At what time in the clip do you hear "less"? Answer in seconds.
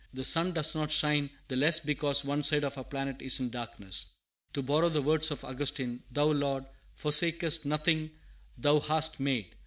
1.55-1.79